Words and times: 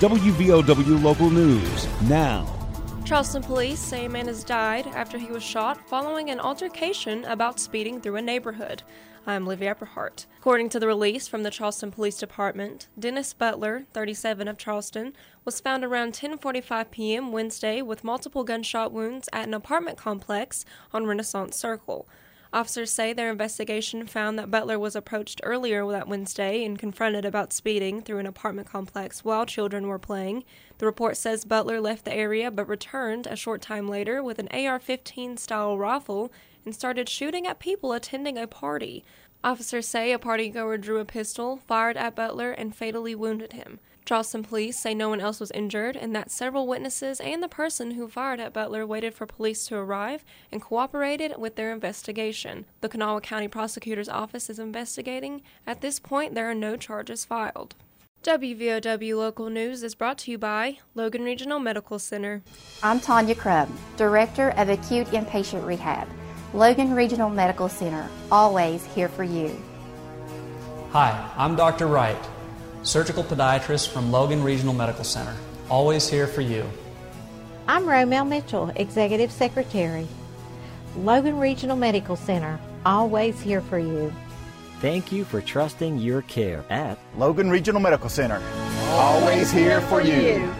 WVOW 0.00 1.02
Local 1.02 1.28
News 1.28 1.86
now. 2.08 2.46
Charleston 3.04 3.42
police 3.42 3.78
say 3.78 4.06
a 4.06 4.08
man 4.08 4.28
has 4.28 4.42
died 4.42 4.86
after 4.86 5.18
he 5.18 5.30
was 5.30 5.42
shot 5.42 5.86
following 5.90 6.30
an 6.30 6.40
altercation 6.40 7.22
about 7.26 7.60
speeding 7.60 8.00
through 8.00 8.16
a 8.16 8.22
neighborhood. 8.22 8.82
I'm 9.26 9.46
Livy 9.46 9.66
Epperhart. 9.66 10.24
According 10.38 10.70
to 10.70 10.80
the 10.80 10.86
release 10.86 11.28
from 11.28 11.42
the 11.42 11.50
Charleston 11.50 11.90
Police 11.90 12.16
Department, 12.16 12.88
Dennis 12.98 13.34
Butler, 13.34 13.84
37 13.92 14.48
of 14.48 14.56
Charleston, 14.56 15.12
was 15.44 15.60
found 15.60 15.84
around 15.84 16.14
10:45 16.14 16.90
p.m. 16.90 17.30
Wednesday 17.30 17.82
with 17.82 18.02
multiple 18.02 18.42
gunshot 18.42 18.92
wounds 18.92 19.28
at 19.34 19.46
an 19.46 19.52
apartment 19.52 19.98
complex 19.98 20.64
on 20.94 21.04
Renaissance 21.04 21.58
Circle. 21.58 22.08
Officers 22.52 22.90
say 22.90 23.12
their 23.12 23.30
investigation 23.30 24.08
found 24.08 24.36
that 24.36 24.50
Butler 24.50 24.76
was 24.76 24.96
approached 24.96 25.40
earlier 25.44 25.86
that 25.92 26.08
Wednesday 26.08 26.64
and 26.64 26.76
confronted 26.76 27.24
about 27.24 27.52
speeding 27.52 28.02
through 28.02 28.18
an 28.18 28.26
apartment 28.26 28.68
complex 28.68 29.24
while 29.24 29.46
children 29.46 29.86
were 29.86 30.00
playing. 30.00 30.42
The 30.78 30.86
report 30.86 31.16
says 31.16 31.44
Butler 31.44 31.80
left 31.80 32.04
the 32.04 32.12
area 32.12 32.50
but 32.50 32.68
returned 32.68 33.28
a 33.28 33.36
short 33.36 33.62
time 33.62 33.88
later 33.88 34.20
with 34.20 34.40
an 34.40 34.48
AR 34.48 34.80
15 34.80 35.36
style 35.36 35.78
rifle 35.78 36.32
and 36.64 36.74
started 36.74 37.08
shooting 37.08 37.46
at 37.46 37.60
people 37.60 37.92
attending 37.92 38.36
a 38.36 38.48
party. 38.48 39.04
Officers 39.44 39.86
say 39.86 40.12
a 40.12 40.18
partygoer 40.18 40.80
drew 40.80 40.98
a 40.98 41.04
pistol, 41.04 41.60
fired 41.68 41.96
at 41.96 42.16
Butler, 42.16 42.50
and 42.50 42.74
fatally 42.74 43.14
wounded 43.14 43.52
him. 43.52 43.78
Charleston 44.10 44.42
police 44.42 44.76
say 44.76 44.92
no 44.92 45.08
one 45.08 45.20
else 45.20 45.38
was 45.38 45.52
injured 45.52 45.94
and 45.94 46.16
that 46.16 46.32
several 46.32 46.66
witnesses 46.66 47.20
and 47.20 47.40
the 47.40 47.46
person 47.46 47.92
who 47.92 48.08
fired 48.08 48.40
at 48.40 48.52
Butler 48.52 48.84
waited 48.84 49.14
for 49.14 49.24
police 49.24 49.68
to 49.68 49.76
arrive 49.76 50.24
and 50.50 50.60
cooperated 50.60 51.34
with 51.38 51.54
their 51.54 51.72
investigation. 51.72 52.64
The 52.80 52.88
Kanawha 52.88 53.20
County 53.20 53.46
Prosecutor's 53.46 54.08
Office 54.08 54.50
is 54.50 54.58
investigating. 54.58 55.42
At 55.64 55.80
this 55.80 56.00
point, 56.00 56.34
there 56.34 56.50
are 56.50 56.56
no 56.56 56.76
charges 56.76 57.24
filed. 57.24 57.76
WVOW 58.24 59.16
Local 59.16 59.48
News 59.48 59.84
is 59.84 59.94
brought 59.94 60.18
to 60.18 60.32
you 60.32 60.38
by 60.38 60.78
Logan 60.96 61.22
Regional 61.22 61.60
Medical 61.60 62.00
Center. 62.00 62.42
I'm 62.82 62.98
Tanya 62.98 63.36
Crubb, 63.36 63.68
Director 63.96 64.50
of 64.56 64.70
Acute 64.70 65.06
Inpatient 65.12 65.64
Rehab. 65.64 66.08
Logan 66.52 66.94
Regional 66.94 67.30
Medical 67.30 67.68
Center, 67.68 68.08
always 68.32 68.84
here 68.86 69.08
for 69.08 69.22
you. 69.22 69.56
Hi, 70.90 71.30
I'm 71.36 71.54
Dr. 71.54 71.86
Wright 71.86 72.18
surgical 72.82 73.22
podiatrist 73.22 73.88
from 73.88 74.10
Logan 74.10 74.42
Regional 74.42 74.74
Medical 74.74 75.04
Center. 75.04 75.34
Always 75.68 76.08
here 76.08 76.26
for 76.26 76.40
you. 76.40 76.64
I'm 77.68 77.84
Romel 77.84 78.26
Mitchell, 78.26 78.72
Executive 78.76 79.30
Secretary. 79.30 80.08
Logan 80.96 81.38
Regional 81.38 81.76
Medical 81.76 82.16
Center, 82.16 82.58
always 82.84 83.40
here 83.40 83.60
for 83.60 83.78
you. 83.78 84.12
Thank 84.80 85.12
you 85.12 85.24
for 85.24 85.40
trusting 85.40 85.98
your 85.98 86.22
care 86.22 86.64
at 86.70 86.98
Logan 87.16 87.50
Regional 87.50 87.80
Medical 87.80 88.08
Center. 88.08 88.42
Always 88.92 89.52
here 89.52 89.80
for 89.82 90.00
you. 90.00 90.50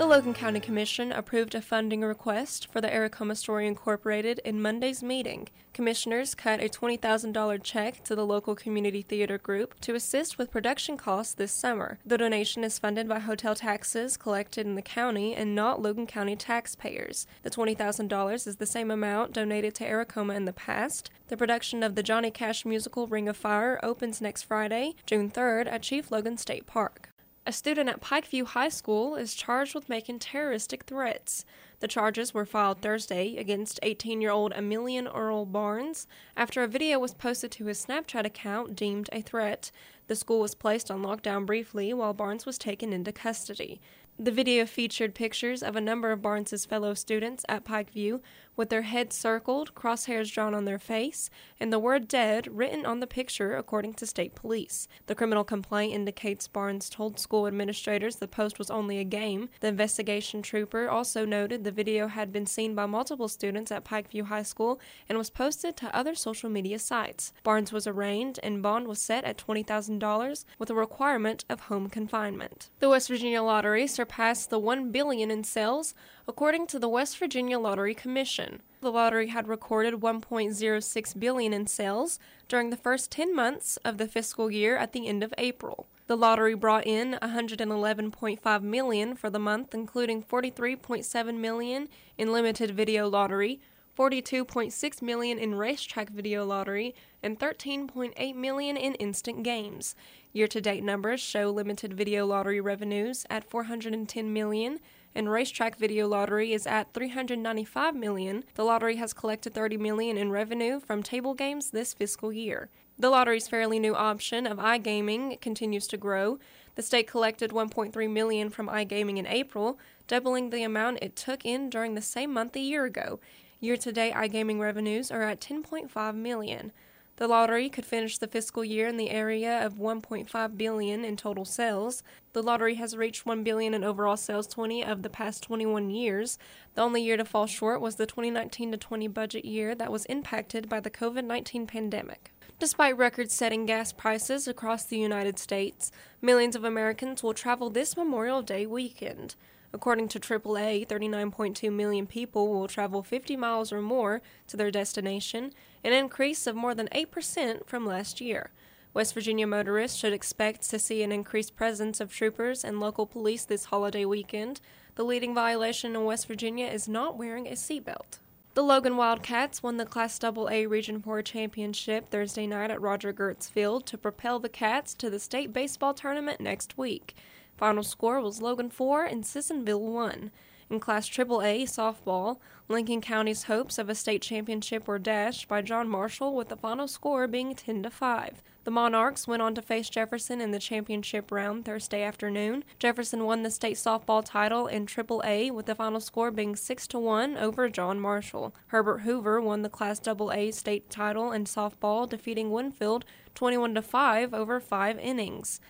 The 0.00 0.06
Logan 0.06 0.32
County 0.32 0.60
Commission 0.60 1.12
approved 1.12 1.54
a 1.54 1.60
funding 1.60 2.00
request 2.00 2.68
for 2.72 2.80
the 2.80 2.90
Aracoma 2.90 3.36
Story 3.36 3.66
Incorporated 3.66 4.38
in 4.46 4.62
Monday's 4.62 5.02
meeting. 5.02 5.50
Commissioners 5.74 6.34
cut 6.34 6.58
a 6.58 6.70
$20,000 6.70 7.62
check 7.62 8.02
to 8.04 8.14
the 8.14 8.24
local 8.24 8.54
community 8.54 9.02
theater 9.02 9.36
group 9.36 9.78
to 9.82 9.94
assist 9.94 10.38
with 10.38 10.50
production 10.50 10.96
costs 10.96 11.34
this 11.34 11.52
summer. 11.52 11.98
The 12.06 12.16
donation 12.16 12.64
is 12.64 12.78
funded 12.78 13.10
by 13.10 13.18
hotel 13.18 13.54
taxes 13.54 14.16
collected 14.16 14.64
in 14.64 14.74
the 14.74 14.80
county 14.80 15.34
and 15.34 15.54
not 15.54 15.82
Logan 15.82 16.06
County 16.06 16.34
taxpayers. 16.34 17.26
The 17.42 17.50
$20,000 17.50 18.46
is 18.46 18.56
the 18.56 18.64
same 18.64 18.90
amount 18.90 19.34
donated 19.34 19.74
to 19.74 19.86
Aracoma 19.86 20.32
in 20.32 20.46
the 20.46 20.54
past. 20.54 21.10
The 21.28 21.36
production 21.36 21.82
of 21.82 21.94
the 21.94 22.02
Johnny 22.02 22.30
Cash 22.30 22.64
musical 22.64 23.06
Ring 23.06 23.28
of 23.28 23.36
Fire 23.36 23.78
opens 23.82 24.22
next 24.22 24.44
Friday, 24.44 24.94
June 25.04 25.30
3rd 25.30 25.66
at 25.70 25.82
Chief 25.82 26.10
Logan 26.10 26.38
State 26.38 26.64
Park. 26.66 27.09
A 27.46 27.52
student 27.52 27.88
at 27.88 28.02
Pikeview 28.02 28.48
High 28.48 28.68
School 28.68 29.16
is 29.16 29.34
charged 29.34 29.74
with 29.74 29.88
making 29.88 30.18
terroristic 30.18 30.84
threats. 30.84 31.46
The 31.80 31.88
charges 31.88 32.34
were 32.34 32.44
filed 32.44 32.82
Thursday 32.82 33.36
against 33.38 33.80
18 33.82 34.20
year 34.20 34.30
old 34.30 34.52
Emilian 34.52 35.08
Earl 35.08 35.46
Barnes 35.46 36.06
after 36.36 36.62
a 36.62 36.68
video 36.68 36.98
was 36.98 37.14
posted 37.14 37.50
to 37.52 37.64
his 37.64 37.84
Snapchat 37.84 38.26
account 38.26 38.76
deemed 38.76 39.08
a 39.10 39.22
threat. 39.22 39.70
The 40.06 40.16
school 40.16 40.40
was 40.40 40.54
placed 40.54 40.90
on 40.90 41.02
lockdown 41.02 41.46
briefly 41.46 41.94
while 41.94 42.12
Barnes 42.12 42.44
was 42.44 42.58
taken 42.58 42.92
into 42.92 43.10
custody. 43.10 43.80
The 44.18 44.30
video 44.30 44.66
featured 44.66 45.14
pictures 45.14 45.62
of 45.62 45.76
a 45.76 45.80
number 45.80 46.12
of 46.12 46.20
Barnes's 46.20 46.66
fellow 46.66 46.92
students 46.92 47.46
at 47.48 47.64
Pikeview 47.64 48.20
with 48.60 48.68
their 48.68 48.82
heads 48.82 49.16
circled, 49.16 49.74
crosshairs 49.74 50.30
drawn 50.30 50.54
on 50.54 50.66
their 50.66 50.78
face, 50.78 51.30
and 51.58 51.72
the 51.72 51.78
word 51.78 52.06
dead 52.06 52.46
written 52.50 52.84
on 52.84 53.00
the 53.00 53.06
picture, 53.06 53.56
according 53.56 53.94
to 53.94 54.04
state 54.04 54.34
police. 54.34 54.86
The 55.06 55.14
criminal 55.14 55.44
complaint 55.44 55.94
indicates 55.94 56.46
Barnes 56.46 56.90
told 56.90 57.18
school 57.18 57.46
administrators 57.46 58.16
the 58.16 58.28
post 58.28 58.58
was 58.58 58.70
only 58.70 58.98
a 58.98 59.04
game. 59.04 59.48
The 59.60 59.68
investigation 59.68 60.42
trooper 60.42 60.90
also 60.90 61.24
noted 61.24 61.64
the 61.64 61.72
video 61.72 62.08
had 62.08 62.32
been 62.32 62.44
seen 62.44 62.74
by 62.74 62.84
multiple 62.84 63.28
students 63.28 63.72
at 63.72 63.82
Pikeview 63.82 64.24
High 64.24 64.42
School 64.42 64.78
and 65.08 65.16
was 65.16 65.30
posted 65.30 65.74
to 65.78 65.96
other 65.96 66.14
social 66.14 66.50
media 66.50 66.78
sites. 66.78 67.32
Barnes 67.42 67.72
was 67.72 67.86
arraigned 67.86 68.38
and 68.42 68.62
bond 68.62 68.88
was 68.88 69.00
set 69.00 69.24
at 69.24 69.38
$20,000 69.38 70.44
with 70.58 70.68
a 70.68 70.74
requirement 70.74 71.46
of 71.48 71.60
home 71.60 71.88
confinement. 71.88 72.68
The 72.78 72.90
West 72.90 73.08
Virginia 73.08 73.42
Lottery 73.42 73.86
surpassed 73.86 74.50
the 74.50 74.58
1 74.58 74.92
billion 74.92 75.30
in 75.30 75.44
sales 75.44 75.94
according 76.28 76.66
to 76.66 76.78
the 76.78 76.88
West 76.88 77.18
Virginia 77.18 77.58
Lottery 77.58 77.94
Commission. 77.94 78.49
The 78.80 78.90
lottery 78.90 79.28
had 79.28 79.46
recorded 79.46 79.94
1.06 79.94 81.20
billion 81.20 81.52
in 81.52 81.66
sales 81.66 82.18
during 82.48 82.70
the 82.70 82.76
first 82.76 83.10
10 83.10 83.34
months 83.34 83.76
of 83.84 83.98
the 83.98 84.08
fiscal 84.08 84.50
year 84.50 84.76
at 84.76 84.92
the 84.92 85.06
end 85.06 85.22
of 85.22 85.34
April. 85.36 85.86
The 86.06 86.16
lottery 86.16 86.54
brought 86.54 86.86
in 86.86 87.18
111.5 87.22 88.62
million 88.62 89.14
for 89.14 89.30
the 89.30 89.38
month, 89.38 89.74
including 89.74 90.24
43.7 90.24 91.34
million 91.38 91.88
in 92.18 92.32
limited 92.32 92.72
video 92.72 93.08
lottery, 93.08 93.60
42.6 93.96 95.02
million 95.02 95.38
in 95.38 95.54
racetrack 95.54 96.08
video 96.08 96.44
lottery, 96.44 96.94
and 97.22 97.38
13.8 97.38 98.34
million 98.34 98.76
in 98.76 98.94
instant 98.94 99.42
games. 99.42 99.94
Year-to-date 100.32 100.82
numbers 100.82 101.20
show 101.20 101.50
limited 101.50 101.92
video 101.92 102.24
lottery 102.26 102.60
revenues 102.60 103.26
at 103.28 103.48
410 103.48 104.32
million 104.32 104.80
and 105.14 105.30
racetrack 105.30 105.76
video 105.76 106.06
lottery 106.06 106.52
is 106.52 106.66
at 106.66 106.92
395 106.92 107.94
million. 107.94 108.44
The 108.54 108.64
lottery 108.64 108.96
has 108.96 109.12
collected 109.12 109.54
30 109.54 109.76
million 109.76 110.16
in 110.16 110.30
revenue 110.30 110.80
from 110.80 111.02
table 111.02 111.34
games 111.34 111.70
this 111.70 111.94
fiscal 111.94 112.32
year. 112.32 112.68
The 112.98 113.10
lottery's 113.10 113.48
fairly 113.48 113.78
new 113.78 113.94
option 113.94 114.46
of 114.46 114.58
iGaming 114.58 115.40
continues 115.40 115.86
to 115.86 115.96
grow. 115.96 116.38
The 116.74 116.82
state 116.82 117.06
collected 117.06 117.50
1.3 117.50 118.10
million 118.10 118.50
from 118.50 118.68
iGaming 118.68 119.18
in 119.18 119.26
April, 119.26 119.78
doubling 120.06 120.50
the 120.50 120.62
amount 120.62 120.98
it 121.02 121.16
took 121.16 121.44
in 121.44 121.70
during 121.70 121.94
the 121.94 122.02
same 122.02 122.32
month 122.32 122.54
a 122.56 122.60
year 122.60 122.84
ago. 122.84 123.18
Year-to-date 123.58 124.14
iGaming 124.14 124.60
revenues 124.60 125.10
are 125.10 125.22
at 125.22 125.40
10.5 125.40 126.14
million. 126.14 126.72
The 127.20 127.28
lottery 127.28 127.68
could 127.68 127.84
finish 127.84 128.16
the 128.16 128.26
fiscal 128.26 128.64
year 128.64 128.88
in 128.88 128.96
the 128.96 129.10
area 129.10 129.62
of 129.62 129.74
1.5 129.74 130.56
billion 130.56 131.04
in 131.04 131.18
total 131.18 131.44
sales. 131.44 132.02
The 132.32 132.42
lottery 132.42 132.76
has 132.76 132.96
reached 132.96 133.26
1 133.26 133.44
billion 133.44 133.74
in 133.74 133.84
overall 133.84 134.16
sales 134.16 134.46
20 134.46 134.82
of 134.82 135.02
the 135.02 135.10
past 135.10 135.42
21 135.42 135.90
years. 135.90 136.38
The 136.76 136.80
only 136.80 137.02
year 137.02 137.18
to 137.18 137.26
fall 137.26 137.46
short 137.46 137.82
was 137.82 137.96
the 137.96 138.06
2019 138.06 138.72
to 138.72 138.78
20 138.78 139.08
budget 139.08 139.44
year 139.44 139.74
that 139.74 139.92
was 139.92 140.06
impacted 140.06 140.66
by 140.70 140.80
the 140.80 140.88
COVID-19 140.88 141.68
pandemic. 141.68 142.32
Despite 142.58 142.96
record-setting 142.96 143.66
gas 143.66 143.92
prices 143.92 144.48
across 144.48 144.84
the 144.84 144.98
United 144.98 145.38
States, 145.38 145.92
millions 146.22 146.56
of 146.56 146.64
Americans 146.64 147.22
will 147.22 147.34
travel 147.34 147.68
this 147.68 147.98
Memorial 147.98 148.40
Day 148.40 148.64
weekend. 148.64 149.34
According 149.72 150.08
to 150.08 150.20
AAA, 150.20 150.86
39.2 150.86 151.72
million 151.72 152.06
people 152.06 152.48
will 152.48 152.66
travel 152.66 153.02
50 153.02 153.36
miles 153.36 153.72
or 153.72 153.80
more 153.80 154.20
to 154.48 154.56
their 154.56 154.70
destination, 154.70 155.52
an 155.84 155.92
increase 155.92 156.46
of 156.46 156.56
more 156.56 156.74
than 156.74 156.88
8% 156.88 157.66
from 157.66 157.86
last 157.86 158.20
year. 158.20 158.50
West 158.92 159.14
Virginia 159.14 159.46
motorists 159.46 159.96
should 159.96 160.12
expect 160.12 160.68
to 160.68 160.78
see 160.78 161.04
an 161.04 161.12
increased 161.12 161.54
presence 161.54 162.00
of 162.00 162.12
troopers 162.12 162.64
and 162.64 162.80
local 162.80 163.06
police 163.06 163.44
this 163.44 163.66
holiday 163.66 164.04
weekend. 164.04 164.60
The 164.96 165.04
leading 165.04 165.32
violation 165.32 165.94
in 165.94 166.04
West 166.04 166.26
Virginia 166.26 166.66
is 166.66 166.88
not 166.88 167.16
wearing 167.16 167.46
a 167.46 167.52
seatbelt. 167.52 168.18
The 168.54 168.62
Logan 168.64 168.96
Wildcats 168.96 169.62
won 169.62 169.76
the 169.76 169.86
Class 169.86 170.18
AA 170.24 170.64
Region 170.66 171.00
4 171.00 171.22
championship 171.22 172.10
Thursday 172.10 172.48
night 172.48 172.72
at 172.72 172.80
Roger 172.80 173.12
Gertz 173.12 173.48
Field 173.48 173.86
to 173.86 173.96
propel 173.96 174.40
the 174.40 174.48
Cats 174.48 174.92
to 174.94 175.08
the 175.08 175.20
state 175.20 175.52
baseball 175.52 175.94
tournament 175.94 176.40
next 176.40 176.76
week. 176.76 177.14
Final 177.60 177.82
score 177.82 178.22
was 178.22 178.40
Logan 178.40 178.70
4 178.70 179.04
and 179.04 179.22
Sissonville 179.22 179.82
1. 179.82 180.30
In 180.70 180.80
Class 180.80 181.06
AAA 181.06 181.64
softball, 181.64 182.38
Lincoln 182.68 183.02
County's 183.02 183.42
hopes 183.42 183.76
of 183.76 183.90
a 183.90 183.94
state 183.94 184.22
championship 184.22 184.88
were 184.88 184.98
dashed 184.98 185.46
by 185.46 185.60
John 185.60 185.86
Marshall 185.86 186.34
with 186.34 186.48
the 186.48 186.56
final 186.56 186.88
score 186.88 187.26
being 187.26 187.54
10 187.54 187.82
to 187.82 187.90
5. 187.90 188.42
The 188.64 188.70
Monarchs 188.70 189.28
went 189.28 189.42
on 189.42 189.54
to 189.56 189.60
face 189.60 189.90
Jefferson 189.90 190.40
in 190.40 190.52
the 190.52 190.58
championship 190.58 191.30
round 191.30 191.66
Thursday 191.66 192.02
afternoon. 192.02 192.64
Jefferson 192.78 193.26
won 193.26 193.42
the 193.42 193.50
state 193.50 193.76
softball 193.76 194.24
title 194.24 194.66
in 194.66 194.86
AAA 194.86 195.50
with 195.50 195.66
the 195.66 195.74
final 195.74 196.00
score 196.00 196.30
being 196.30 196.56
6 196.56 196.86
to 196.86 196.98
1 196.98 197.36
over 197.36 197.68
John 197.68 198.00
Marshall. 198.00 198.54
Herbert 198.68 199.00
Hoover 199.00 199.38
won 199.38 199.60
the 199.60 199.68
Class 199.68 200.00
AA 200.08 200.50
state 200.50 200.88
title 200.88 201.30
in 201.30 201.44
softball 201.44 202.08
defeating 202.08 202.50
Winfield 202.50 203.04
21 203.34 203.74
to 203.74 203.82
5 203.82 204.32
over 204.32 204.60
5 204.60 204.98
innings. 204.98 205.60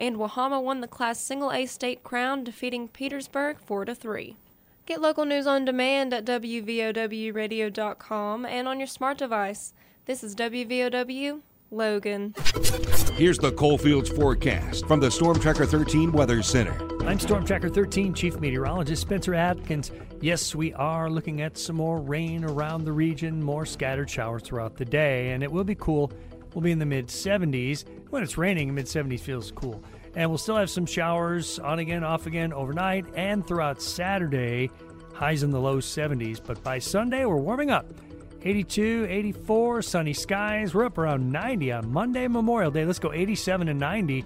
And 0.00 0.16
Wahama 0.16 0.60
won 0.62 0.80
the 0.80 0.88
Class 0.88 1.20
Single 1.20 1.52
A 1.52 1.66
state 1.66 2.02
crown, 2.02 2.42
defeating 2.42 2.88
Petersburg 2.88 3.58
4 3.60 3.84
3. 3.84 4.34
Get 4.86 5.02
local 5.02 5.26
news 5.26 5.46
on 5.46 5.66
demand 5.66 6.14
at 6.14 6.24
WVOWradio.com 6.24 8.46
and 8.46 8.66
on 8.66 8.80
your 8.80 8.86
smart 8.86 9.18
device. 9.18 9.74
This 10.06 10.24
is 10.24 10.34
WVOW 10.34 11.42
Logan. 11.70 12.34
Here's 13.12 13.36
the 13.36 13.52
Coalfields 13.52 14.08
forecast 14.08 14.88
from 14.88 15.00
the 15.00 15.10
Storm 15.10 15.38
Tracker 15.38 15.66
13 15.66 16.12
Weather 16.12 16.42
Center. 16.42 16.80
I'm 17.06 17.20
Storm 17.20 17.44
Tracker 17.44 17.68
13 17.68 18.14
Chief 18.14 18.40
Meteorologist 18.40 19.02
Spencer 19.02 19.34
Adkins. 19.34 19.92
Yes, 20.22 20.54
we 20.54 20.72
are 20.72 21.10
looking 21.10 21.42
at 21.42 21.58
some 21.58 21.76
more 21.76 22.00
rain 22.00 22.42
around 22.42 22.86
the 22.86 22.92
region, 22.92 23.42
more 23.42 23.66
scattered 23.66 24.08
showers 24.08 24.44
throughout 24.44 24.78
the 24.78 24.86
day, 24.86 25.32
and 25.32 25.42
it 25.42 25.52
will 25.52 25.64
be 25.64 25.74
cool. 25.74 26.10
We'll 26.54 26.62
be 26.62 26.72
in 26.72 26.78
the 26.78 26.86
mid 26.86 27.08
70s. 27.08 27.84
When 28.10 28.22
it's 28.22 28.36
raining, 28.36 28.74
mid 28.74 28.86
70s 28.86 29.20
feels 29.20 29.50
cool. 29.52 29.82
And 30.16 30.28
we'll 30.28 30.38
still 30.38 30.56
have 30.56 30.70
some 30.70 30.86
showers 30.86 31.58
on 31.58 31.78
again, 31.78 32.02
off 32.02 32.26
again 32.26 32.52
overnight 32.52 33.06
and 33.14 33.46
throughout 33.46 33.80
Saturday. 33.80 34.70
Highs 35.14 35.42
in 35.42 35.50
the 35.50 35.60
low 35.60 35.78
70s, 35.78 36.40
but 36.44 36.62
by 36.62 36.78
Sunday, 36.78 37.24
we're 37.24 37.36
warming 37.36 37.70
up. 37.70 37.86
82, 38.42 39.06
84, 39.08 39.82
sunny 39.82 40.14
skies. 40.14 40.74
We're 40.74 40.86
up 40.86 40.96
around 40.96 41.30
90 41.30 41.72
on 41.72 41.92
Monday, 41.92 42.26
Memorial 42.26 42.70
Day. 42.70 42.86
Let's 42.86 42.98
go 42.98 43.12
87 43.12 43.68
and 43.68 43.78
90 43.78 44.24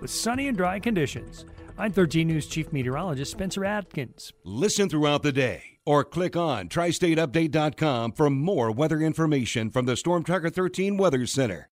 with 0.00 0.10
sunny 0.10 0.48
and 0.48 0.56
dry 0.56 0.78
conditions. 0.78 1.44
I'm 1.76 1.92
13 1.92 2.26
News 2.26 2.46
Chief 2.46 2.72
Meteorologist 2.72 3.30
Spencer 3.30 3.64
Adkins. 3.64 4.32
Listen 4.44 4.88
throughout 4.88 5.22
the 5.22 5.32
day 5.32 5.78
or 5.90 6.04
click 6.04 6.36
on 6.36 6.68
tristateupdate.com 6.68 8.12
for 8.12 8.30
more 8.30 8.70
weather 8.70 9.00
information 9.00 9.68
from 9.70 9.86
the 9.86 9.96
Storm 9.96 10.22
Tracker 10.22 10.48
13 10.48 10.96
Weather 10.96 11.26
Center. 11.26 11.68